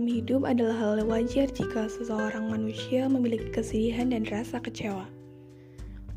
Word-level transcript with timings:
Dalam 0.00 0.16
hidup 0.16 0.48
adalah 0.48 0.76
hal 0.80 1.04
wajar 1.04 1.44
jika 1.52 1.84
seseorang 1.84 2.48
manusia 2.48 3.04
memiliki 3.04 3.52
kesedihan 3.52 4.08
dan 4.08 4.24
rasa 4.32 4.56
kecewa. 4.56 5.04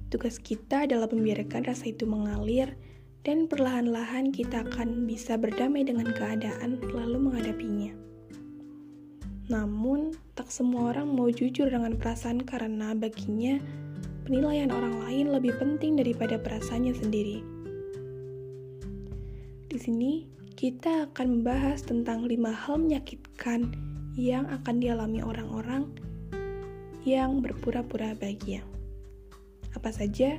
Tugas 0.07 0.39
kita 0.39 0.87
adalah 0.87 1.11
membiarkan 1.11 1.67
rasa 1.67 1.91
itu 1.91 2.07
mengalir 2.07 2.79
dan 3.27 3.43
perlahan-lahan 3.51 4.31
kita 4.31 4.63
akan 4.63 5.03
bisa 5.03 5.35
berdamai 5.35 5.83
dengan 5.83 6.15
keadaan 6.15 6.79
lalu 6.95 7.27
menghadapinya. 7.27 7.91
Namun, 9.51 10.15
tak 10.39 10.47
semua 10.47 10.95
orang 10.95 11.11
mau 11.11 11.27
jujur 11.27 11.67
dengan 11.67 11.99
perasaan 11.99 12.39
karena 12.39 12.95
baginya 12.95 13.59
penilaian 14.23 14.71
orang 14.71 14.95
lain 15.03 15.27
lebih 15.35 15.59
penting 15.59 15.99
daripada 15.99 16.39
perasaannya 16.39 16.95
sendiri. 16.95 17.43
Di 19.67 19.75
sini, 19.75 20.23
kita 20.53 21.09
akan 21.09 21.41
membahas 21.41 21.81
tentang 21.81 22.29
lima 22.29 22.53
hal 22.53 22.77
menyakitkan 22.77 23.73
yang 24.13 24.45
akan 24.53 24.77
dialami 24.77 25.25
orang-orang 25.25 25.89
yang 27.01 27.41
berpura-pura 27.41 28.13
bahagia. 28.13 28.61
Apa 29.73 29.89
saja? 29.89 30.37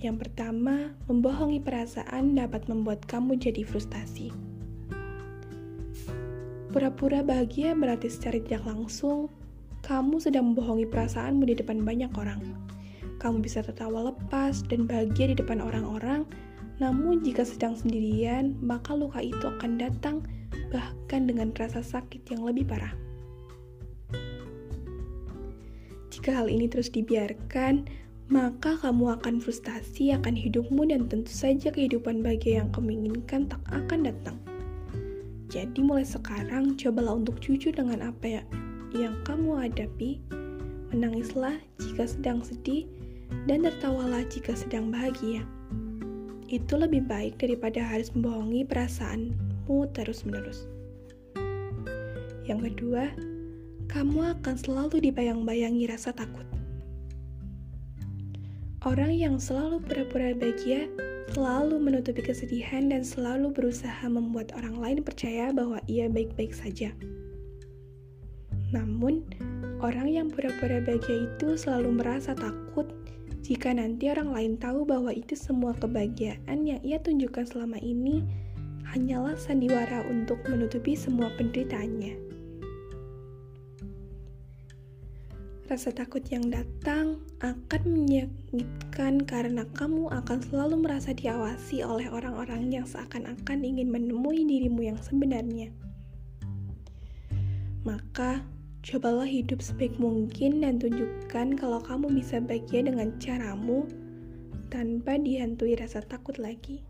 Yang 0.00 0.16
pertama, 0.26 0.94
membohongi 1.10 1.60
perasaan 1.60 2.38
dapat 2.38 2.70
membuat 2.70 3.04
kamu 3.10 3.36
jadi 3.36 3.66
frustasi. 3.66 4.30
Pura-pura 6.70 7.26
bahagia 7.26 7.74
berarti 7.74 8.06
secara 8.06 8.38
tidak 8.38 8.62
langsung 8.64 9.28
kamu 9.82 10.22
sedang 10.22 10.54
membohongi 10.54 10.86
perasaanmu 10.86 11.42
di 11.50 11.58
depan 11.58 11.82
banyak 11.82 12.14
orang. 12.14 12.40
Kamu 13.18 13.42
bisa 13.42 13.60
tertawa 13.60 14.14
lepas 14.14 14.62
dan 14.70 14.86
bahagia 14.86 15.34
di 15.34 15.36
depan 15.36 15.58
orang-orang 15.60 16.24
namun 16.80 17.20
jika 17.20 17.44
sedang 17.44 17.76
sendirian, 17.76 18.56
maka 18.64 18.96
luka 18.96 19.20
itu 19.20 19.44
akan 19.44 19.76
datang 19.76 20.24
bahkan 20.72 21.28
dengan 21.28 21.52
rasa 21.52 21.84
sakit 21.84 22.24
yang 22.32 22.40
lebih 22.40 22.64
parah. 22.64 22.96
Jika 26.08 26.40
hal 26.40 26.48
ini 26.48 26.72
terus 26.72 26.88
dibiarkan, 26.88 27.84
maka 28.32 28.80
kamu 28.80 29.20
akan 29.20 29.44
frustasi 29.44 30.16
akan 30.16 30.32
hidupmu 30.32 30.88
dan 30.88 31.04
tentu 31.06 31.28
saja 31.28 31.68
kehidupan 31.68 32.24
bahagia 32.24 32.64
yang 32.64 32.72
kamu 32.72 32.96
inginkan 32.96 33.44
tak 33.44 33.60
akan 33.68 34.08
datang. 34.08 34.40
Jadi 35.52 35.84
mulai 35.84 36.06
sekarang 36.06 36.80
cobalah 36.80 37.12
untuk 37.12 37.42
jujur 37.44 37.76
dengan 37.76 38.00
apa 38.08 38.40
ya 38.40 38.42
yang 38.96 39.20
kamu 39.28 39.68
hadapi. 39.68 40.22
Menangislah 40.90 41.60
jika 41.78 42.08
sedang 42.08 42.42
sedih 42.42 42.88
dan 43.46 43.62
tertawalah 43.62 44.26
jika 44.26 44.58
sedang 44.58 44.90
bahagia 44.90 45.46
itu 46.50 46.74
lebih 46.74 47.06
baik 47.06 47.38
daripada 47.38 47.78
harus 47.78 48.10
membohongi 48.10 48.66
perasaanmu 48.66 49.86
terus-menerus. 49.94 50.66
Yang 52.50 52.74
kedua, 52.74 53.14
kamu 53.86 54.34
akan 54.38 54.54
selalu 54.58 54.98
dibayang-bayangi 54.98 55.86
rasa 55.86 56.10
takut. 56.10 56.42
Orang 58.82 59.14
yang 59.14 59.38
selalu 59.38 59.78
pura-pura 59.78 60.34
bahagia 60.34 60.90
selalu 61.30 61.78
menutupi 61.78 62.26
kesedihan 62.26 62.90
dan 62.90 63.06
selalu 63.06 63.54
berusaha 63.54 64.02
membuat 64.10 64.50
orang 64.58 64.74
lain 64.82 64.98
percaya 65.06 65.54
bahwa 65.54 65.78
ia 65.86 66.10
baik-baik 66.10 66.50
saja. 66.50 66.90
Namun, 68.74 69.22
orang 69.78 70.10
yang 70.10 70.26
pura-pura 70.26 70.82
bahagia 70.82 71.30
itu 71.30 71.54
selalu 71.54 72.02
merasa 72.02 72.34
takut 72.34 72.90
jika 73.50 73.74
nanti 73.74 74.06
orang 74.06 74.30
lain 74.30 74.54
tahu 74.62 74.86
bahwa 74.86 75.10
itu 75.10 75.34
semua 75.34 75.74
kebahagiaan 75.74 76.70
yang 76.70 76.78
ia 76.86 77.02
tunjukkan 77.02 77.50
selama 77.50 77.82
ini 77.82 78.22
hanyalah 78.94 79.34
sandiwara 79.34 80.06
untuk 80.06 80.38
menutupi 80.46 80.94
semua 80.94 81.34
penderitaannya. 81.34 82.14
Rasa 85.66 85.90
takut 85.90 86.22
yang 86.30 86.46
datang 86.46 87.18
akan 87.42 87.82
menyakitkan 87.90 89.26
karena 89.26 89.66
kamu 89.74 90.06
akan 90.14 90.38
selalu 90.46 90.86
merasa 90.86 91.10
diawasi 91.10 91.82
oleh 91.82 92.06
orang-orang 92.06 92.70
yang 92.70 92.86
seakan-akan 92.86 93.66
ingin 93.66 93.90
menemui 93.90 94.46
dirimu 94.46 94.94
yang 94.94 94.98
sebenarnya. 95.02 95.74
Maka, 97.82 98.46
Cobalah 98.80 99.28
hidup 99.28 99.60
sebaik 99.60 100.00
mungkin 100.00 100.64
dan 100.64 100.80
tunjukkan 100.80 101.60
kalau 101.60 101.84
kamu 101.84 102.16
bisa 102.16 102.40
bahagia 102.40 102.88
dengan 102.88 103.12
caramu 103.20 103.84
tanpa 104.72 105.20
dihantui 105.20 105.76
rasa 105.76 106.00
takut 106.00 106.40
lagi. 106.40 106.80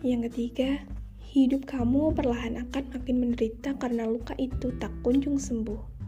Yang 0.00 0.32
ketiga, 0.32 0.88
hidup 1.20 1.68
kamu 1.68 2.16
perlahan 2.16 2.64
akan 2.64 2.84
makin 2.96 3.16
menderita 3.20 3.76
karena 3.76 4.08
luka 4.08 4.32
itu 4.40 4.72
tak 4.80 4.88
kunjung 5.04 5.36
sembuh. 5.36 6.00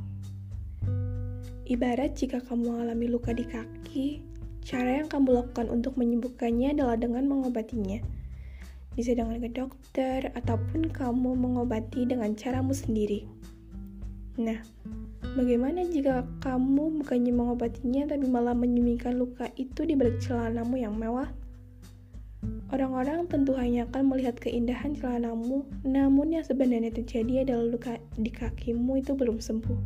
Ibarat 1.68 2.16
jika 2.16 2.40
kamu 2.40 2.64
mengalami 2.64 3.12
luka 3.12 3.36
di 3.36 3.44
kaki, 3.44 4.24
cara 4.64 5.04
yang 5.04 5.12
kamu 5.12 5.36
lakukan 5.36 5.68
untuk 5.68 6.00
menyembuhkannya 6.00 6.80
adalah 6.80 6.96
dengan 6.96 7.28
mengobatinya 7.28 8.21
bisa 8.92 9.16
dengan 9.16 9.40
ke 9.40 9.48
dokter, 9.48 10.32
ataupun 10.36 10.92
kamu 10.92 11.36
mengobati 11.36 12.04
dengan 12.04 12.36
caramu 12.36 12.76
sendiri. 12.76 13.24
Nah, 14.40 14.60
bagaimana 15.36 15.84
jika 15.84 16.24
kamu 16.40 17.04
bukannya 17.04 17.32
mengobatinya 17.36 18.16
tapi 18.16 18.24
malah 18.28 18.56
menyembunyikan 18.56 19.20
luka 19.20 19.48
itu 19.60 19.84
di 19.84 19.92
balik 19.92 20.20
celanamu 20.24 20.80
yang 20.80 20.96
mewah? 20.96 21.28
Orang-orang 22.72 23.28
tentu 23.28 23.52
hanya 23.54 23.84
akan 23.86 24.08
melihat 24.08 24.40
keindahan 24.40 24.96
celanamu, 24.96 25.68
namun 25.84 26.32
yang 26.32 26.42
sebenarnya 26.42 26.88
terjadi 26.90 27.44
adalah 27.44 27.76
luka 27.76 27.92
di 28.16 28.32
kakimu 28.32 29.04
itu 29.04 29.12
belum 29.12 29.38
sembuh, 29.38 29.78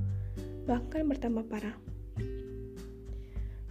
bahkan 0.71 1.11
bertambah 1.11 1.45
parah. 1.51 1.75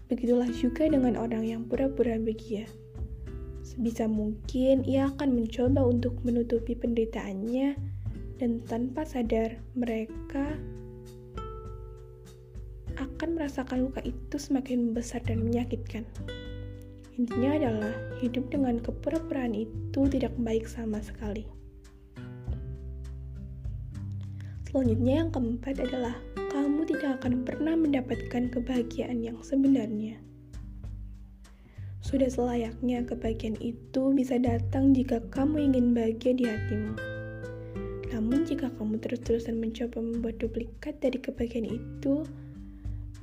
Begitulah 0.06 0.52
juga 0.54 0.86
dengan 0.86 1.18
orang 1.18 1.48
yang 1.48 1.62
pura-pura 1.66 2.20
bahagia. 2.22 2.70
Sebisa 3.66 4.06
mungkin 4.06 4.86
ia 4.86 5.10
akan 5.10 5.42
mencoba 5.42 5.82
untuk 5.90 6.22
menutupi 6.22 6.78
penderitaannya 6.78 7.74
dan 8.38 8.62
tanpa 8.70 9.02
sadar 9.02 9.58
mereka 9.74 10.54
akan 13.02 13.30
merasakan 13.34 13.90
luka 13.90 14.06
itu 14.06 14.38
semakin 14.38 14.94
membesar 14.94 15.18
dan 15.26 15.42
menyakitkan. 15.42 16.06
Intinya 17.18 17.58
adalah 17.58 17.94
hidup 18.22 18.54
dengan 18.54 18.78
kepura-puraan 18.78 19.58
itu 19.58 20.02
tidak 20.14 20.38
baik 20.38 20.70
sama 20.70 21.02
sekali. 21.02 21.50
Selanjutnya 24.70 25.26
yang 25.26 25.32
keempat 25.34 25.82
adalah 25.82 26.14
kamu 26.54 26.86
tidak 26.86 27.24
akan 27.24 27.48
pernah 27.48 27.74
mendapatkan 27.74 28.52
kebahagiaan 28.52 29.26
yang 29.26 29.40
sebenarnya. 29.42 30.22
Sudah 32.06 32.30
selayaknya 32.30 33.02
kebahagiaan 33.02 33.58
itu 33.66 34.14
bisa 34.14 34.38
datang 34.38 34.94
jika 34.94 35.26
kamu 35.34 35.74
ingin 35.74 35.98
bahagia 35.98 36.38
di 36.38 36.46
hatimu. 36.46 36.94
Namun 38.14 38.46
jika 38.46 38.70
kamu 38.78 39.02
terus-terusan 39.02 39.58
mencoba 39.58 40.06
membuat 40.06 40.38
duplikat 40.38 41.02
dari 41.02 41.18
kebahagiaan 41.18 41.66
itu, 41.66 42.22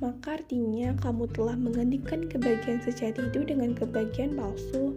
maka 0.03 0.35
artinya 0.35 0.91
kamu 0.99 1.31
telah 1.31 1.55
menggantikan 1.55 2.27
kebahagiaan 2.27 2.83
sejati 2.83 3.23
itu 3.31 3.47
dengan 3.47 3.71
kebahagiaan 3.71 4.35
palsu 4.35 4.91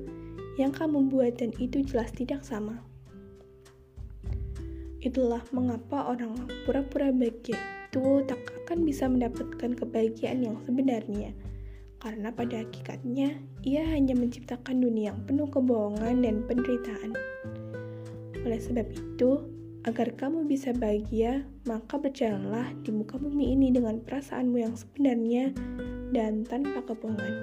yang 0.58 0.74
kamu 0.74 1.06
buat 1.06 1.38
dan 1.38 1.54
itu 1.62 1.86
jelas 1.86 2.10
tidak 2.10 2.42
sama. 2.42 2.82
Itulah 4.98 5.46
mengapa 5.54 6.10
orang 6.10 6.34
pura-pura 6.66 7.14
bahagia 7.14 7.54
itu 7.86 8.26
tak 8.26 8.42
akan 8.66 8.82
bisa 8.82 9.06
mendapatkan 9.06 9.78
kebahagiaan 9.78 10.42
yang 10.42 10.58
sebenarnya 10.66 11.30
karena 12.06 12.30
pada 12.30 12.62
hakikatnya 12.62 13.34
ia 13.66 13.82
hanya 13.90 14.14
menciptakan 14.14 14.78
dunia 14.78 15.10
yang 15.10 15.26
penuh 15.26 15.50
kebohongan 15.50 16.22
dan 16.22 16.46
penderitaan. 16.46 17.18
Oleh 18.46 18.62
sebab 18.62 18.86
itu, 18.94 19.42
agar 19.90 20.14
kamu 20.14 20.46
bisa 20.46 20.70
bahagia, 20.70 21.42
maka 21.66 21.98
berjalanlah 21.98 22.70
di 22.86 22.94
muka 22.94 23.18
bumi 23.18 23.58
ini 23.58 23.74
dengan 23.74 23.98
perasaanmu 23.98 24.54
yang 24.54 24.78
sebenarnya 24.78 25.50
dan 26.14 26.46
tanpa 26.46 26.86
kebohongan. 26.86 27.34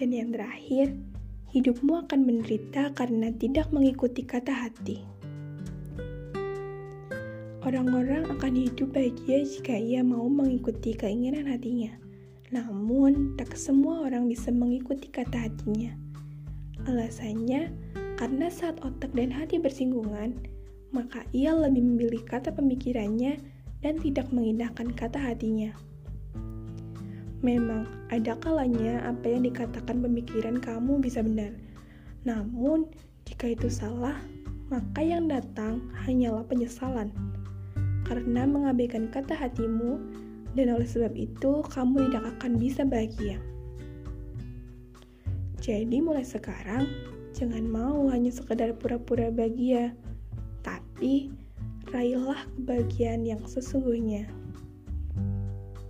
Dan 0.00 0.08
yang 0.16 0.32
terakhir, 0.32 0.96
hidupmu 1.52 2.08
akan 2.08 2.24
menderita 2.24 2.96
karena 2.96 3.36
tidak 3.36 3.68
mengikuti 3.68 4.24
kata 4.24 4.64
hati. 4.64 5.04
Orang-orang 7.68 8.32
akan 8.32 8.52
hidup 8.56 8.96
bahagia 8.96 9.44
jika 9.44 9.76
ia 9.76 10.00
mau 10.00 10.24
mengikuti 10.24 10.96
keinginan 10.96 11.52
hatinya 11.52 12.05
namun, 12.54 13.34
tak 13.34 13.58
semua 13.58 14.06
orang 14.06 14.30
bisa 14.30 14.54
mengikuti 14.54 15.10
kata 15.10 15.50
hatinya. 15.50 15.90
Alasannya, 16.86 17.74
karena 18.14 18.46
saat 18.46 18.78
otak 18.86 19.10
dan 19.18 19.34
hati 19.34 19.58
bersinggungan, 19.58 20.38
maka 20.94 21.26
ia 21.34 21.50
lebih 21.50 21.82
memilih 21.82 22.22
kata 22.22 22.54
pemikirannya 22.54 23.42
dan 23.82 23.98
tidak 23.98 24.30
mengindahkan 24.30 24.94
kata 24.94 25.18
hatinya. 25.18 25.74
Memang, 27.42 27.90
ada 28.14 28.38
kalanya 28.38 29.02
apa 29.10 29.26
yang 29.26 29.42
dikatakan 29.44 29.98
pemikiran 29.98 30.62
kamu 30.62 31.02
bisa 31.02 31.20
benar. 31.26 31.50
Namun, 32.22 32.86
jika 33.26 33.52
itu 33.52 33.66
salah, 33.66 34.16
maka 34.70 35.02
yang 35.02 35.26
datang 35.26 35.82
hanyalah 36.06 36.42
penyesalan 36.46 37.10
karena 38.06 38.46
mengabaikan 38.46 39.10
kata 39.10 39.34
hatimu 39.34 39.98
dan 40.56 40.72
oleh 40.72 40.88
sebab 40.88 41.12
itu 41.12 41.60
kamu 41.68 42.08
tidak 42.08 42.24
akan 42.40 42.52
bisa 42.56 42.82
bahagia. 42.88 43.36
Jadi 45.60 46.00
mulai 46.00 46.24
sekarang 46.24 46.88
jangan 47.36 47.68
mau 47.68 48.08
hanya 48.08 48.32
sekedar 48.32 48.72
pura-pura 48.80 49.28
bahagia, 49.28 49.92
tapi 50.64 51.28
raihlah 51.92 52.40
kebahagiaan 52.56 53.28
yang 53.28 53.42
sesungguhnya. 53.44 54.24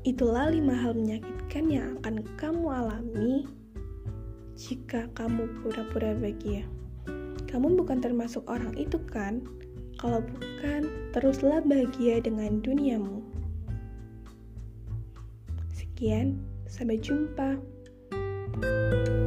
Itulah 0.07 0.51
lima 0.51 0.75
hal 0.75 0.95
menyakitkan 0.95 1.67
yang 1.71 1.99
akan 2.03 2.23
kamu 2.39 2.67
alami 2.67 3.47
jika 4.57 5.07
kamu 5.15 5.47
pura-pura 5.63 6.15
bahagia. 6.15 6.67
Kamu 7.47 7.79
bukan 7.79 8.03
termasuk 8.03 8.43
orang 8.51 8.75
itu 8.75 8.99
kan? 9.07 9.45
Kalau 9.97 10.21
bukan, 10.21 11.11
teruslah 11.13 11.65
bahagia 11.65 12.21
dengan 12.21 12.61
duniamu. 12.61 13.36
Sekian, 15.97 16.37
sampai 16.69 17.01
jumpa. 17.01 17.57
thank 18.61 19.09
you 19.09 19.26